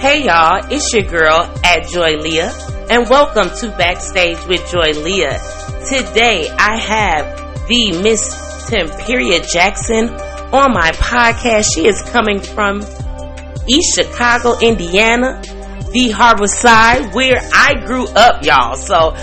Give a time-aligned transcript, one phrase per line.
[0.00, 2.52] Hey y'all, it's your girl at Joy Leah,
[2.88, 5.40] and welcome to Backstage with Joy Leah.
[5.88, 8.32] Today I have the Miss
[8.70, 10.08] Temperia Jackson
[10.54, 11.74] on my podcast.
[11.74, 12.82] She is coming from
[13.66, 15.42] East Chicago, Indiana,
[15.90, 18.76] the Harbor Side, where I grew up, y'all.
[18.76, 19.16] So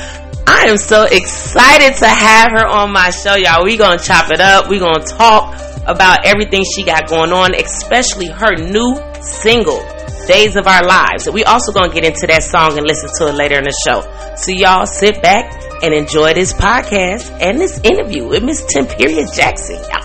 [0.46, 3.64] I am so excited to have her on my show, y'all.
[3.64, 4.68] We gonna chop it up.
[4.68, 5.56] We gonna talk
[5.88, 9.80] about everything she got going on, especially her new single,
[10.28, 11.30] Days of Our Lives.
[11.30, 14.02] We also gonna get into that song and listen to it later in the show.
[14.36, 15.52] So y'all sit back
[15.84, 20.05] and enjoy this podcast and this interview with Miss Temperia Jackson, y'all.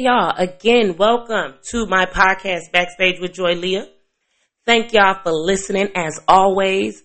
[0.00, 3.86] Y'all, again, welcome to my podcast, Backstage with Joy Leah.
[4.64, 7.02] Thank y'all for listening as always.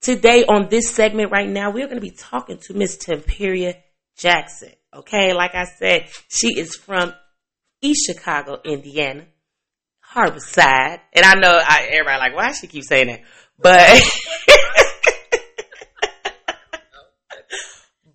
[0.00, 3.74] Today on this segment right now, we're going to be talking to Miss Temperia
[4.16, 4.72] Jackson.
[4.94, 7.12] Okay, like I said, she is from
[7.82, 9.26] East Chicago, Indiana,
[10.14, 11.00] Harborside.
[11.12, 13.20] And I know I, everybody like, why she keep saying that?
[13.58, 14.02] But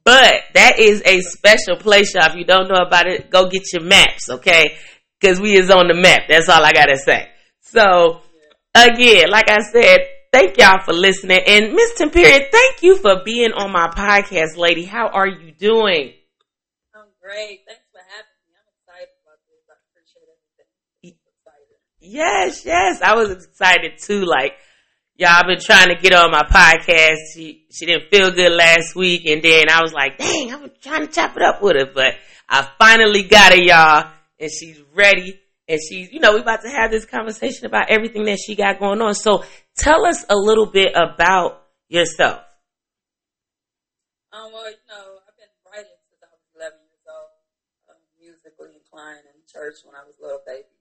[0.07, 2.29] But that is a special place, y'all.
[2.29, 4.77] If you don't know about it, go get your maps, okay?
[5.19, 6.29] Because we is on the map.
[6.29, 7.27] That's all I gotta say.
[7.59, 8.21] So,
[8.73, 9.97] again, like I said,
[10.31, 11.41] thank y'all for listening.
[11.45, 14.85] And Miss Temperia, thank you for being on my podcast, lady.
[14.85, 16.13] How are you doing?
[16.95, 17.63] I'm great.
[17.67, 18.55] Thanks for having me.
[18.55, 19.67] I'm excited about this.
[19.67, 20.23] I appreciate
[21.03, 21.19] everything.
[21.99, 23.01] Yes, yes.
[23.01, 24.23] I was excited too.
[24.23, 24.53] Like,
[25.17, 27.66] y'all been trying to get on my podcast.
[27.77, 31.13] She didn't feel good last week, and then I was like, dang, been trying to
[31.13, 32.17] chop it up with her, but
[32.49, 34.09] I finally got her, y'all,
[34.41, 35.37] and she's ready.
[35.69, 38.79] And she's, you know, we about to have this conversation about everything that she got
[38.79, 39.13] going on.
[39.13, 39.45] So
[39.77, 42.41] tell us a little bit about yourself.
[44.33, 47.29] Um, well, you know, I've been writing since I was 11 years old,
[47.93, 50.73] um, musically inclined in church when I was a little baby.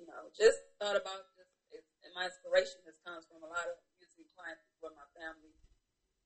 [0.00, 1.28] You know, just thought about
[1.76, 5.04] it, and my inspiration just comes from a lot of musically inclined people in my
[5.12, 5.52] family.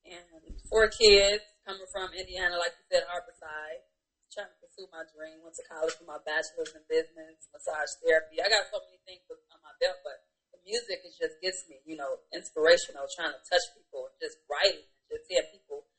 [0.07, 0.23] And
[0.71, 3.83] four kids coming from Indiana, like you said, Harborside,
[4.31, 5.43] trying to pursue my dream.
[5.43, 8.39] Went to college for my bachelor's in business, massage therapy.
[8.39, 10.23] I got so many things on my belt, but
[10.55, 14.87] the music is just gets me, you know, inspirational, trying to touch people, just writing,
[15.11, 15.91] just seeing people,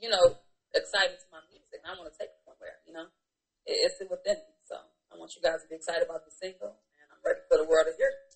[0.00, 0.40] you know,
[0.72, 1.84] excited to my music.
[1.84, 3.12] And I want to take it somewhere, you know.
[3.68, 4.56] It, it's within me.
[4.64, 4.80] So
[5.12, 7.68] I want you guys to be excited about the single, and I'm ready for the
[7.68, 8.31] world to hear it.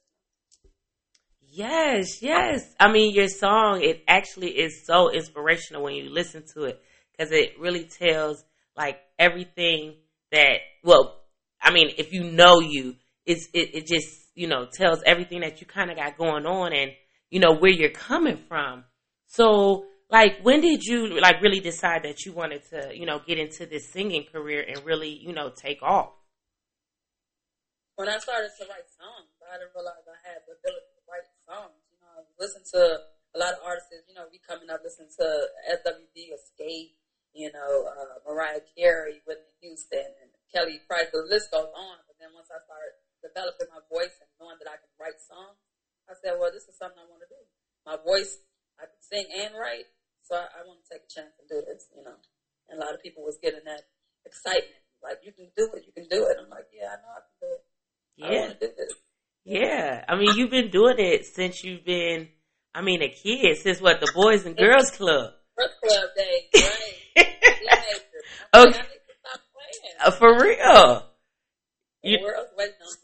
[1.57, 2.75] Yes, yes.
[2.79, 7.33] I mean, your song, it actually is so inspirational when you listen to it because
[7.33, 8.45] it really tells
[8.77, 9.95] like everything
[10.33, 11.19] that, well,
[11.63, 15.63] I mean, if you know you, it's, it, it just, you know, tells everything that
[15.63, 16.91] you kind of got going on and,
[17.31, 18.85] you know, where you're coming from.
[19.27, 23.39] So, like, when did you, like, really decide that you wanted to, you know, get
[23.39, 26.11] into this singing career and really, you know, take off?
[27.97, 31.25] When I started to write songs, I didn't realize I had the ability to write
[31.49, 31.81] songs.
[31.89, 33.01] You know, I listen to
[33.35, 33.93] a lot of artists.
[34.09, 35.27] You know, we coming up listening to
[35.73, 36.97] SWV, Xscape,
[37.37, 41.13] you know, uh, Mariah Carey, Whitney Houston, and Kelly Price.
[41.13, 42.01] The list goes on.
[42.09, 45.61] But then once I started developing my voice and knowing that I can write songs,
[46.09, 47.43] I said, well, this is something I want to do.
[47.85, 48.41] My voice,
[48.79, 49.91] I can sing and write,
[50.23, 51.91] so I, I want to take a chance and do this.
[51.93, 52.17] You know,
[52.71, 53.85] and a lot of people was getting that
[54.27, 56.37] excitement, like you can do it, you can do it.
[56.39, 57.63] I'm like, yeah, I know I can do it.
[58.17, 58.93] I want to do this.
[59.47, 60.05] Yeah.
[60.09, 62.29] I mean, you've been doing it since you've been,
[62.75, 65.33] I mean, a kid, since what, the Boys and Girls Club.
[65.57, 67.27] Club right?
[68.55, 68.55] Okay.
[68.55, 68.81] I'm I need to
[69.21, 70.07] stop.
[70.07, 71.07] Uh, For real.
[72.03, 73.03] You- the world's waiting on me.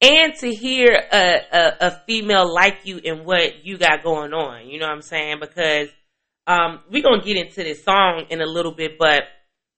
[0.00, 4.68] And to hear a, a, a female like you and what you got going on.
[4.68, 5.38] You know what I'm saying?
[5.40, 5.88] Because
[6.46, 9.22] um, we're going to get into this song in a little bit, but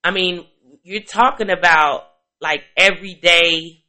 [0.04, 0.46] I mean,
[0.82, 2.02] you're talking about
[2.40, 3.79] like everyday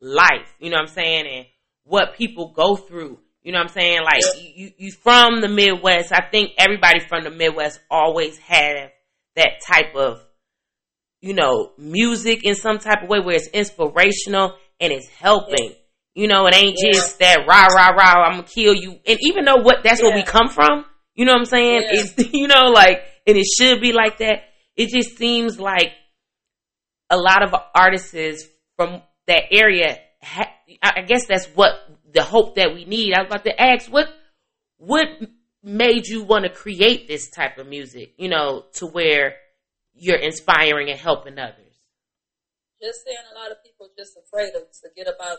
[0.00, 1.26] life, you know what I'm saying?
[1.26, 1.46] And
[1.84, 3.18] what people go through.
[3.42, 4.00] You know what I'm saying?
[4.04, 4.20] Like
[4.54, 6.12] you, you from the Midwest.
[6.12, 8.90] I think everybody from the Midwest always have
[9.36, 10.20] that type of,
[11.20, 15.72] you know, music in some type of way where it's inspirational and it's helping.
[16.14, 16.92] You know, it ain't Yeah.
[16.92, 18.24] just that rah rah rah.
[18.26, 18.98] I'm gonna kill you.
[19.06, 20.84] And even though what that's where we come from,
[21.14, 21.82] you know what I'm saying?
[21.84, 22.00] Yeah.
[22.00, 24.40] It's you know like, and it should be like that.
[24.76, 25.92] It just seems like
[27.08, 28.44] a lot of artists
[28.76, 29.98] from that area.
[30.82, 31.72] I guess that's what
[32.12, 33.14] the hope that we need.
[33.14, 34.08] I was about to ask what
[34.78, 35.08] what
[35.62, 38.14] made you want to create this type of music?
[38.16, 39.36] You know, to where
[39.94, 41.76] you're inspiring and helping others.
[42.80, 44.62] Just saying, a lot of people just afraid to
[44.94, 45.38] get about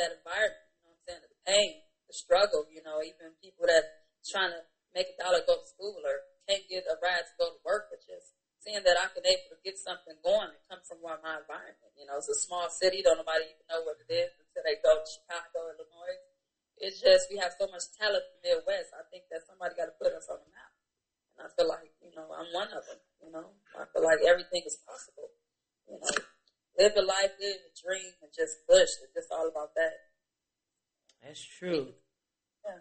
[0.00, 0.64] that environment.
[0.80, 1.24] You know I'm saying?
[1.28, 1.70] The pain,
[2.08, 2.64] the struggle.
[2.72, 3.84] You know, even people that
[4.24, 4.64] trying to
[4.96, 7.92] make a dollar go to school or can't get a ride to go to work,
[7.92, 11.16] but just seeing that I can able to get something going and come from where
[11.24, 11.92] my environment.
[11.96, 14.76] You know, it's a small city, don't nobody even know what it is until they
[14.84, 16.20] go to Chicago, Illinois.
[16.80, 18.96] It's just we have so much talent in the Midwest.
[18.96, 20.72] I think that somebody got to put us on the map,
[21.36, 23.00] and I feel like you know I'm one of them.
[23.20, 25.28] You know, I feel like everything is possible.
[25.84, 26.08] You know,
[26.80, 28.96] live a life, live a dream, and just push.
[29.04, 29.92] It's just all about that.
[31.20, 31.92] That's true.
[32.64, 32.80] Yeah.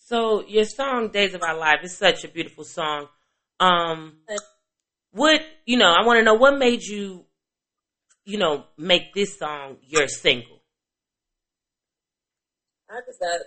[0.00, 3.08] So your song "Days of Our Life" is such a beautiful song.
[3.60, 4.24] Um,
[5.16, 7.24] what you know, I want to know what made you,
[8.24, 10.60] you know, make this song your single.
[12.86, 13.40] I just got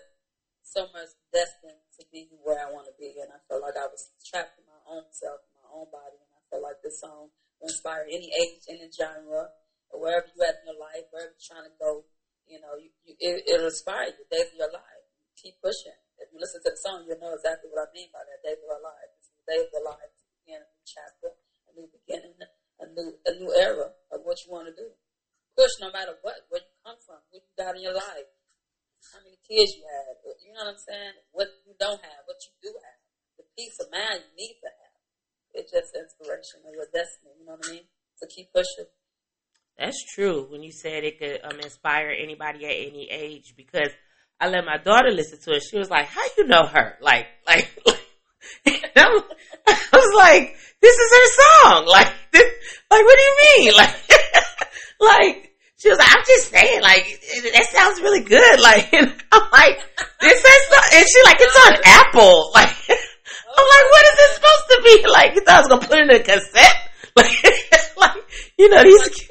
[0.66, 3.86] so much destined to be where I want to be, and I felt like I
[3.86, 7.00] was trapped in my own self, in my own body, and I felt like this
[7.00, 7.30] song
[7.62, 9.54] will inspire any age, any genre,
[9.94, 12.04] or wherever you at in your life, wherever you're trying to go.
[12.50, 14.26] You know, you, you, it, it'll inspire you.
[14.26, 15.06] Days of your life.
[15.38, 15.94] Keep pushing.
[16.18, 18.42] If you listen to the song, you'll know exactly what I mean by that.
[18.42, 19.10] Days of our life.
[19.22, 20.14] This is the day of your life.
[20.50, 21.39] Again, a new chapter, a
[21.80, 22.36] new beginning,
[22.80, 24.92] a new a new era of what you want to do.
[25.56, 28.28] Push no matter what, where you come from, what you got in your life
[29.14, 30.20] how many kids you have.
[30.44, 31.16] You know what I'm saying?
[31.32, 33.00] What you don't have, what you do have.
[33.40, 35.00] The peace of mind you need to have.
[35.56, 37.34] It's just inspiration of your destiny.
[37.40, 37.86] You know what I mean?
[38.22, 38.92] To keep pushing.
[39.78, 40.46] That's true.
[40.52, 43.90] When you said it could um, inspire anybody at any age, because
[44.40, 45.64] I let my daughter listen to it.
[45.64, 48.00] She was like, "How you know her?" Like, like, like
[50.10, 52.46] was like, "This is her song." Like, this,
[52.90, 53.74] like, what do you mean?
[53.80, 53.96] Like,
[55.00, 57.08] like she was like, I'm just saying, like,
[57.54, 58.60] that sounds really good.
[58.70, 59.80] Like, I'm like,
[60.20, 62.52] this is, so, and she like, it's on Apple.
[62.60, 62.76] Like,
[63.58, 65.08] I'm like, what is this supposed to be?
[65.08, 66.76] Like, you thought I was gonna put it in a cassette?
[67.16, 67.32] Like,
[67.98, 68.24] like,
[68.58, 69.30] you know, these.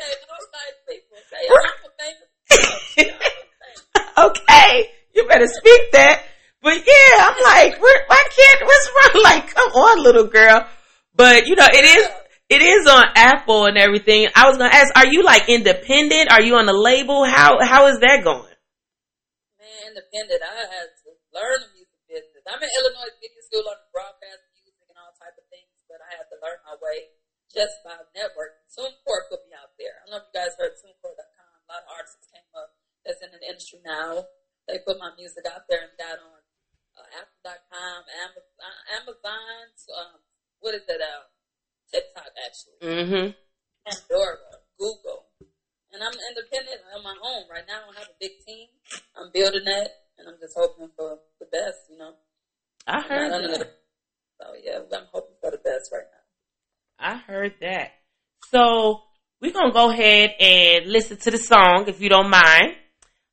[4.19, 6.22] okay, you better speak that.
[6.62, 9.22] But yeah, I'm like, why can't, what's wrong?
[9.28, 10.66] Like, come on, little girl.
[11.14, 12.08] But you know, it is,
[12.49, 14.28] it is on Apple and everything.
[14.34, 16.31] I was gonna ask, are you like independent?
[16.32, 17.25] Are you on the label?
[17.25, 18.55] How how is that going?
[19.58, 20.43] Man, independent.
[20.43, 21.60] I had to learn
[43.08, 43.32] Mm-hmm.
[43.88, 44.37] Pandora,
[44.78, 45.25] Google.
[45.93, 47.49] And I'm independent on my own.
[47.50, 48.69] Right now I don't have a big team.
[49.16, 49.88] I'm building that
[50.19, 52.12] and I'm just hoping for the best, you know.
[52.87, 53.72] I heard that.
[54.40, 57.12] so yeah, I'm hoping for the best right now.
[57.12, 57.93] I heard that.
[58.50, 59.00] So
[59.40, 62.75] we're gonna go ahead and listen to the song if you don't mind.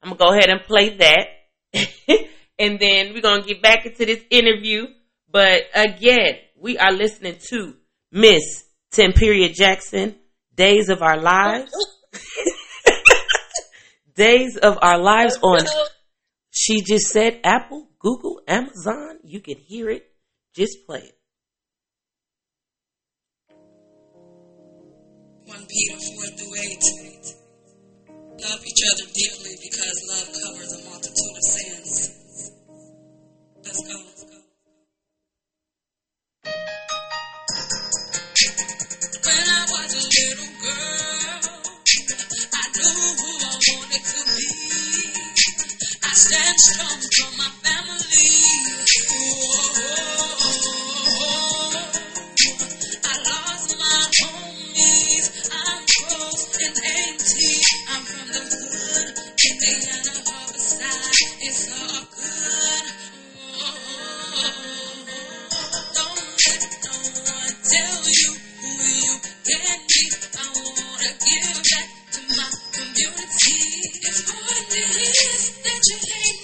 [0.01, 1.28] I'm gonna go ahead and play that.
[2.60, 4.88] and then we're gonna get back into this interview.
[5.30, 7.75] But again, we are listening to
[8.12, 8.64] Miss
[8.95, 10.15] Temperia Jackson,
[10.56, 11.71] Days of Our Lives.
[14.15, 15.59] Days of Our Lives on,
[16.49, 19.19] she just said Apple, Google, Amazon.
[19.23, 20.06] You can hear it.
[20.56, 21.18] Just play it.
[25.45, 27.35] 1 Peter 4 through 8.
[28.40, 32.52] Love each other deeply because love covers a multitude of sins.
[33.64, 34.34] Let's go.
[46.25, 48.33] Stand strong for my family.
[53.03, 55.27] I lost my homies.
[55.53, 57.53] I'm close and empty.
[57.94, 59.09] I'm from the hood,
[59.49, 61.29] Indiana Harborside.
[61.41, 62.85] It's all good.
[65.95, 66.95] Don't let no
[67.33, 68.71] one tell you who
[69.03, 69.13] you
[69.45, 70.03] can be.
[70.41, 73.61] I wanna give back to my community.
[74.07, 75.15] It's what it is
[75.87, 76.34] that you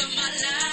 [0.00, 0.67] of my life.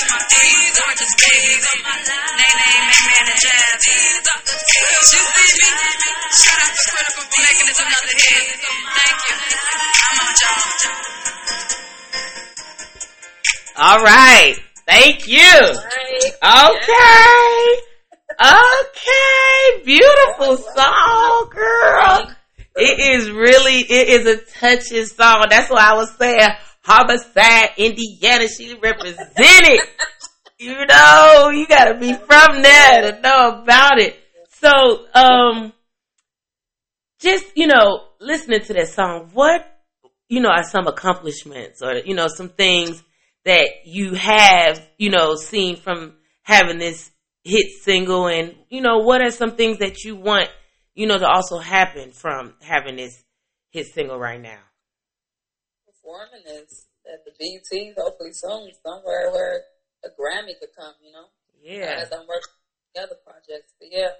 [0.00, 2.32] To my these are the days of my life.
[2.40, 3.76] Nay, nay, nay, man, and jazz.
[3.84, 4.96] These are the days.
[4.96, 5.44] You see me?
[6.40, 8.44] Shout out to Critical for making this another hit.
[8.96, 9.34] Thank you.
[10.08, 10.64] I'm on y'all.
[13.76, 14.56] All right.
[14.86, 15.52] Thank you.
[15.52, 16.32] Right.
[16.72, 17.84] Okay.
[18.40, 19.84] Okay.
[19.84, 22.32] Beautiful song, girl.
[22.76, 25.46] It is really, it is a touching song.
[25.50, 26.48] That's why I was saying
[26.90, 28.48] Homicide, Indiana.
[28.48, 29.80] She represented.
[30.58, 34.16] you know, you gotta be from there to know about it.
[34.54, 35.72] So, um,
[37.20, 39.64] just, you know, listening to that song, what,
[40.28, 43.02] you know, are some accomplishments or, you know, some things
[43.44, 47.08] that you have, you know, seen from having this
[47.44, 50.48] hit single and, you know, what are some things that you want,
[50.96, 53.22] you know, to also happen from having this
[53.70, 54.58] hit single right now?
[56.10, 59.62] Performing this at the BET, hopefully soon, somewhere where
[60.04, 61.26] a Grammy could come, you know?
[61.62, 62.02] Yeah.
[62.02, 63.74] As I'm working on the other projects.
[63.78, 64.10] But yeah,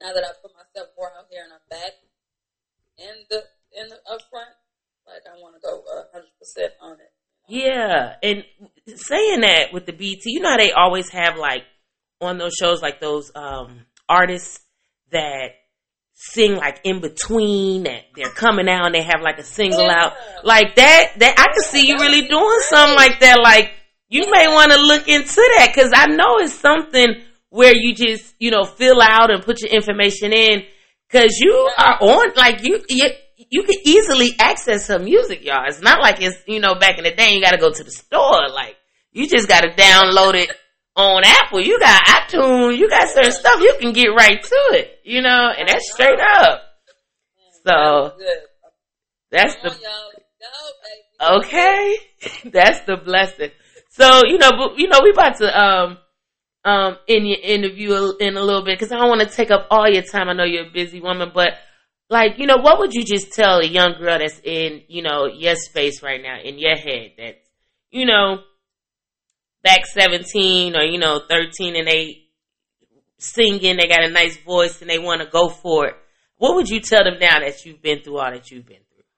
[0.00, 1.92] now that I put myself more out here and I'm back
[2.98, 4.54] in the in the upfront,
[5.06, 7.12] like I want to go hundred percent on it.
[7.48, 8.44] Yeah, and
[8.94, 11.64] saying that with the BET, you know how they always have like
[12.20, 14.60] on those shows like those um artists
[15.10, 15.48] that
[16.14, 20.04] sing like in between that they're coming out and they have like a single Yeah.
[20.06, 20.12] out.
[20.44, 23.40] Like that that I can see you really doing something like that.
[23.42, 23.72] Like
[24.08, 28.34] you may want to look into that cuz I know it's something where you just
[28.38, 30.62] you know fill out and put your information in
[31.10, 33.10] cuz you are on like you you
[33.50, 35.64] you can easily access her music y'all.
[35.66, 37.84] It's not like it's you know back in the day you got to go to
[37.84, 38.48] the store.
[38.48, 38.76] Like
[39.12, 40.50] you just got to download it
[40.96, 41.60] on Apple.
[41.60, 42.78] You got iTunes.
[42.78, 43.60] You got certain stuff.
[43.60, 45.00] You can get right to it.
[45.04, 46.62] You know, and that's straight up.
[47.66, 48.12] So
[49.30, 49.74] that's the
[51.20, 51.96] okay.
[52.46, 53.50] That's the blessing.
[53.90, 55.98] So you know, but you know, we about to um
[56.64, 59.66] um in your interview in a little bit because I don't want to take up
[59.70, 60.28] all your time.
[60.28, 61.50] I know you're a busy woman, but
[62.08, 65.26] like you know, what would you just tell a young girl that's in you know
[65.26, 67.48] your space right now in your head that's
[67.90, 68.38] you know
[69.64, 72.28] back seventeen or you know thirteen and they
[73.18, 75.96] singing, they got a nice voice and they want to go for it.
[76.36, 79.08] What would you tell them now that you've been through all that you've been through?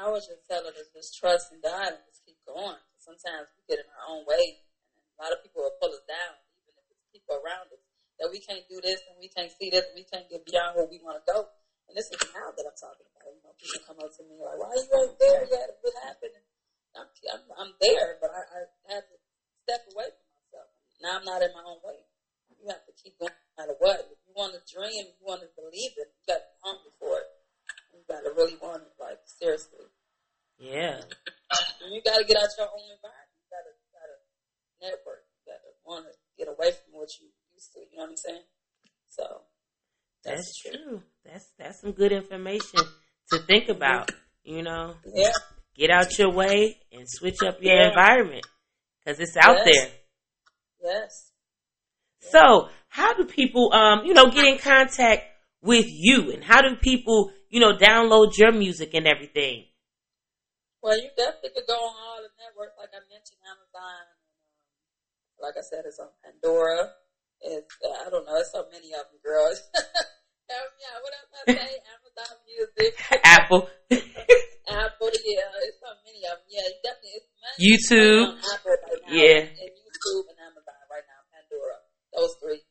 [0.00, 2.80] I would just tell her to just trust in God and just keep going.
[2.96, 4.64] Sometimes we get in our own way,
[5.14, 6.34] a lot of people will pull us down,
[6.64, 7.82] even if it's people around us,
[8.18, 10.74] that we can't do this and we can't see this and we can't get beyond
[10.74, 11.46] where we want to go.
[11.86, 13.30] And this is now that I'm talking about.
[13.30, 15.70] You know, people come up to me like, "Why you ain't there yet?
[15.78, 16.34] What happened?"
[16.96, 19.16] I'm, I'm, I'm there, but I, I had to
[19.68, 20.68] step away from myself.
[21.04, 22.00] Now I'm not in my own way.
[22.56, 24.00] You have to keep going no matter what.
[24.08, 26.94] If you want to dream, you want to believe it, you got to be hungry
[26.96, 27.28] for it.
[27.92, 29.86] You got to really want it, like seriously.
[30.58, 31.04] Yeah.
[31.84, 33.36] And you got to get out your own environment.
[33.44, 34.16] You got to, got to
[34.80, 35.22] network.
[35.36, 37.80] You got to want to get away from what you used to.
[37.80, 38.46] You know what I'm saying?
[39.08, 39.24] So
[40.24, 41.02] That's, true.
[41.24, 42.80] That's that's some good information
[43.32, 44.10] to think about.
[44.44, 45.32] You know, Yeah.
[45.76, 47.88] Get out your way and switch up your Yeah.
[47.88, 48.46] environment
[49.04, 49.74] because it's out Yes.
[49.74, 49.92] there.
[50.82, 51.32] Yes.
[52.20, 55.22] So, how do people, um, you know, get in contact
[55.62, 59.68] with you, and how do people, you know, download your music and everything?
[60.82, 64.06] Well, you definitely could go on all the networks, like I mentioned, Amazon.
[64.06, 66.92] Um, like I said, it's on Pandora.
[67.40, 68.34] It's uh, I don't know.
[68.34, 69.60] There's so many of them, girls.
[70.48, 70.54] Me.
[71.02, 71.78] What else I say?
[71.94, 73.68] Amazon Music, Apple,
[74.68, 75.10] Apple.
[75.24, 76.46] Yeah, uh, it's so many of them.
[76.50, 77.22] Yeah, definitely.
[77.58, 78.34] It's YouTube.
[78.34, 78.78] right.
[79.08, 79.38] Yeah.
[79.46, 81.20] And YouTube and Amazon right now.
[81.30, 81.78] Pandora.
[82.14, 82.62] Those three.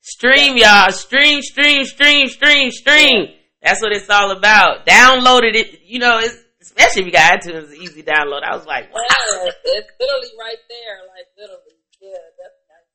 [0.00, 3.34] stream, y'all, stream, stream, stream, stream, stream.
[3.62, 4.86] That's what it's all about.
[4.86, 8.42] Downloaded it, you know, it's, especially if you got iTunes, it's easy download.
[8.44, 9.00] I was like, wow.
[9.00, 10.98] Yes, it's literally right there.
[11.08, 11.80] Like literally.
[12.00, 12.90] Yeah, that's that's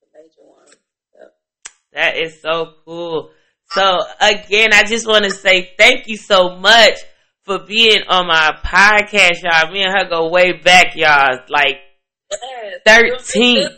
[0.00, 0.66] the major one.
[1.18, 1.34] Yep.
[1.92, 3.30] That is so cool.
[3.70, 6.98] So again, I just want to say thank you so much
[7.48, 9.72] for being on my podcast, y'all.
[9.72, 11.40] Me and her go way back, y'all.
[11.48, 11.78] Like,
[12.30, 12.80] Yes.
[12.84, 13.68] 13.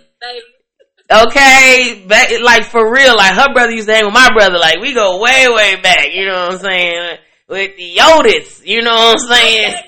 [1.12, 4.58] Okay, back, like for real, like her brother used to hang with my brother.
[4.58, 6.08] Like we go way, way back.
[6.12, 7.18] You know what I'm saying?
[7.48, 9.74] With the Otis, you know what I'm saying?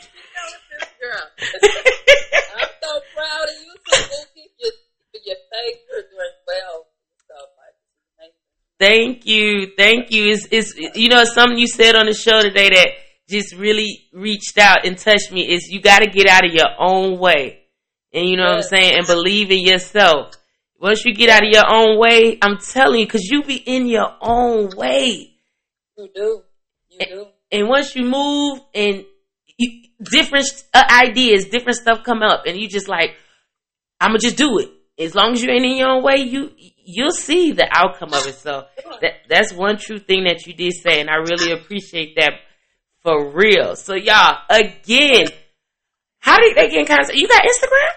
[1.62, 3.74] I'm so proud of you.
[3.86, 3.96] So
[5.24, 5.36] your.
[5.92, 6.86] You're doing well.
[7.28, 7.76] So, like,
[8.20, 8.36] it's.
[8.80, 10.32] Thank you, thank you.
[10.32, 12.88] It's, it's you know something you said on the show today that
[13.32, 15.52] just really reached out and touched me.
[15.52, 17.62] Is you got to get out of your own way,
[18.12, 20.34] and you know what I'm saying, and believe in yourself.
[20.80, 23.86] Once you get out of your own way, I'm telling you, because you be in
[23.86, 25.30] your own way.
[25.96, 26.42] You do.
[26.90, 27.26] You do.
[27.52, 29.04] And once you move and
[29.56, 33.14] you, different uh, ideas, different stuff come up, and you just like,
[34.00, 34.70] I'm gonna just do it.
[34.98, 36.50] As long as you ain't in your own way, you
[36.84, 38.34] you'll see the outcome of it.
[38.34, 38.64] So
[39.00, 42.32] that that's one true thing that you did say, and I really appreciate that
[43.02, 43.76] for real.
[43.76, 45.26] So y'all, again,
[46.18, 47.14] how did they get in contact?
[47.14, 47.92] You got Instagram?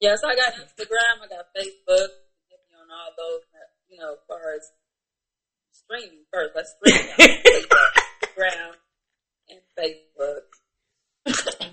[0.00, 1.24] Yes, I got Instagram.
[1.24, 2.08] I got Facebook.
[2.50, 3.40] Me on all those.
[3.88, 4.70] You know, as far as
[5.72, 7.30] streaming first, let's stream
[8.36, 8.72] Instagram
[9.48, 10.44] and Facebook.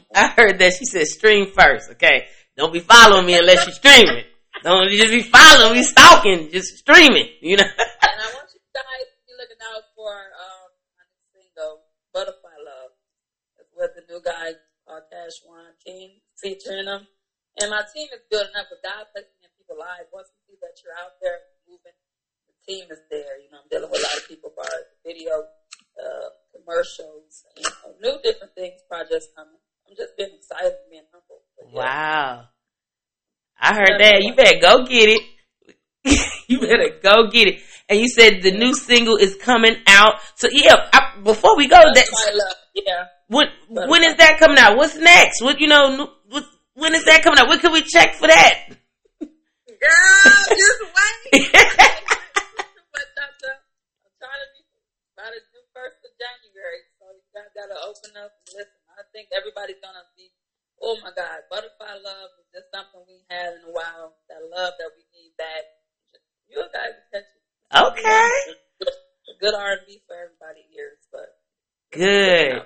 [0.15, 1.91] I heard that she said stream first.
[1.91, 4.23] Okay, don't be following me unless you're streaming.
[4.63, 6.49] Don't just be following me, stalking.
[6.51, 7.27] Just streaming.
[7.41, 7.63] You know.
[7.63, 11.81] and I want you guys to be looking out for um my new single,
[12.13, 12.91] "Butterfly Love."
[13.59, 14.55] It's with the new guy
[14.87, 17.07] called Cashwan King featuring him.
[17.63, 20.11] And my team is building up, but God placing in people's lives.
[20.11, 21.95] Once we see that you're out there moving,
[22.51, 23.39] the team is there.
[23.39, 24.73] You know, I'm dealing with a lot of people about
[25.07, 25.47] video,
[25.95, 29.61] uh, commercials, you know, new different things, projects coming.
[29.87, 31.45] I'm just being excited and being humble.
[31.55, 31.79] But yeah.
[31.79, 32.53] Wow.
[33.59, 34.19] I heard that.
[34.21, 35.23] You better go get it.
[36.49, 37.61] you better go get it.
[37.87, 40.19] And you said the new single is coming out.
[40.35, 42.55] So yeah, I, before we go, that Butterfly Love.
[42.57, 42.62] Yeah.
[43.87, 44.77] When is that coming out?
[44.77, 45.41] What's next?
[45.41, 46.09] What you know?
[46.29, 46.43] What,
[46.75, 47.47] when is that coming out?
[47.47, 48.69] When can we check for that?
[49.19, 51.51] Girl, just wait.
[52.93, 54.61] but a, I'm trying to be
[55.13, 58.79] about to do first of January, so you guys gotta open up and listen.
[58.93, 60.29] I think everybody's gonna be,
[60.81, 64.13] oh my God, butterfly love is just something we had in a while.
[64.29, 65.65] That love that we need back.
[66.45, 67.41] You guys catch it.
[67.73, 68.29] Okay.
[69.41, 71.33] Good R and B for everybody ears, but
[71.93, 72.63] Good.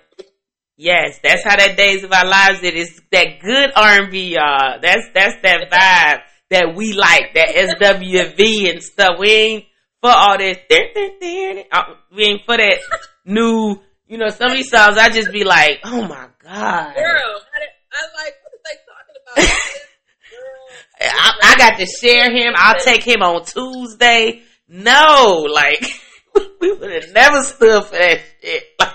[0.79, 4.35] Yes, that's how that days of our lives it is that good R and B,
[4.35, 4.79] y'all.
[4.79, 9.17] That's that's that vibe that we like, that SWV and stuff.
[9.19, 9.65] We ain't
[10.01, 10.57] for all this.
[11.71, 11.83] Uh,
[12.15, 12.79] We ain't for that
[13.25, 13.81] new.
[14.07, 16.95] You know, some of these songs I just be like, oh my god.
[16.95, 19.35] girl, I, like what are they talking about?
[20.31, 22.53] girl, I, I got to share him.
[22.55, 24.43] I'll take him on Tuesday.
[24.69, 25.83] No, like
[26.61, 28.63] we would have never stood for that shit.
[28.79, 28.93] Like,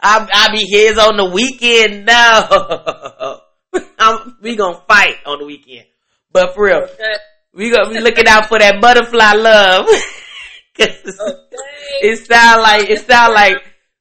[0.00, 2.06] I'll, I'll be his on the weekend.
[2.06, 3.40] No,
[3.98, 5.86] I'm, we gonna fight on the weekend.
[6.32, 7.14] But for real, okay,
[7.52, 9.86] we gonna be looking out for that butterfly love.
[10.76, 11.56] 'Cause okay.
[12.02, 13.56] it sound like it sound like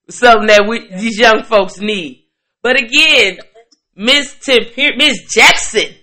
[0.10, 2.26] something that we these young folks need.
[2.62, 3.40] But again,
[3.96, 5.96] Miss Temper- Miss Jackson,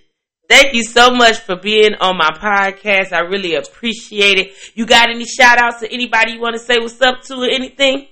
[0.49, 3.11] thank you so much for being on my podcast.
[3.13, 4.51] I really appreciate it.
[4.75, 7.49] You got any shout outs to anybody you want to say what's up to or
[7.49, 8.07] anything?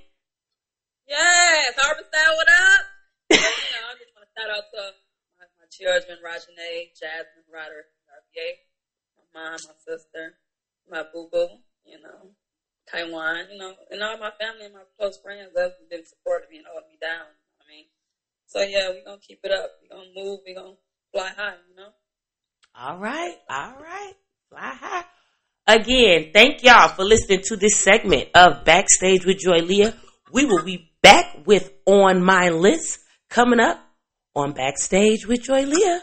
[1.07, 2.81] Yes, Harvesttown, what up?
[3.29, 4.81] you know, I just want to shout out to
[5.37, 8.57] my, my children, Rajane, Jasmine, Roderick, Xavier,
[9.13, 10.33] my mom, my sister,
[10.89, 12.33] my boo boo, you know,
[12.89, 16.49] Taiwan, you know, and all my family and my close friends that have been supporting
[16.49, 17.29] me and holding me down.
[17.61, 17.85] I mean,
[18.47, 19.77] so yeah, we're gonna keep it up.
[19.81, 20.39] We're gonna move.
[20.45, 20.81] We're gonna
[21.13, 21.61] fly high.
[21.69, 21.89] You know.
[22.73, 24.13] All right, all right.
[24.49, 25.03] Fly high.
[25.67, 29.93] Again, thank y'all for listening to this segment of Backstage with Joy Leah.
[30.31, 32.97] We will be back with On My List
[33.29, 33.77] coming up
[34.35, 36.01] on Backstage with Joy Leah.